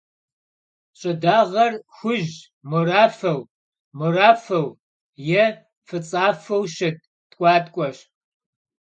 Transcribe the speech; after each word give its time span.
Ş'ıdağer— 0.99 1.73
xuj- 1.97 2.25
morafeu, 2.69 3.39
morafeu 3.97 4.67
yê 5.27 5.45
f'ıts'afeu 5.87 6.63
şıt 6.75 6.99
tk'uatk'ueş. 7.29 7.97